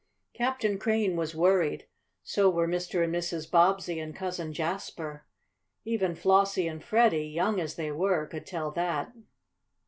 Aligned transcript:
Captain 0.33 0.79
Crane 0.79 1.15
was 1.15 1.35
worried. 1.35 1.85
So 2.23 2.49
were 2.49 2.67
Mr. 2.67 3.03
and 3.03 3.13
Mrs. 3.13 3.51
Bobbsey 3.51 3.99
and 3.99 4.15
Cousin 4.15 4.51
Jasper. 4.51 5.27
Even 5.85 6.15
Flossie 6.15 6.65
and 6.67 6.83
Freddie, 6.83 7.27
young 7.27 7.59
as 7.59 7.75
they 7.75 7.91
were, 7.91 8.25
could 8.25 8.47
tell 8.47 8.71
that. 8.71 9.13